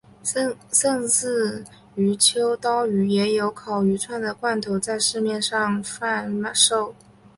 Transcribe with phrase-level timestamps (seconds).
[0.71, 1.63] 甚至
[1.93, 6.95] 于秋刀鱼也有烤鱼串的罐头在市面上贩售。